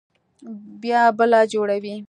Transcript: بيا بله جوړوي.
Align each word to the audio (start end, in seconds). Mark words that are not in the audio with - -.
بيا 0.81 1.01
بله 1.17 1.39
جوړوي. 1.51 1.95